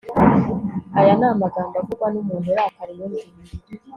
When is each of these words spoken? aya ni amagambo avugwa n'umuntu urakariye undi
aya 0.99 1.13
ni 1.19 1.25
amagambo 1.33 1.73
avugwa 1.81 2.07
n'umuntu 2.13 2.47
urakariye 2.53 3.01
undi 3.07 3.23